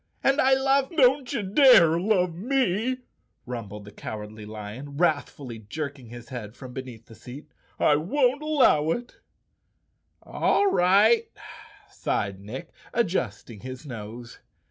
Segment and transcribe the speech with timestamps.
[0.23, 3.01] And I love—" "Don't you dare love me,"
[3.45, 7.51] rumbled the Cowardly Lion, wrathfully jerking his head from beneath the seat.
[7.79, 9.17] "I won't allow it
[10.23, 11.29] I" "All right,"
[11.91, 14.39] sighed Nick, adjusting his nose.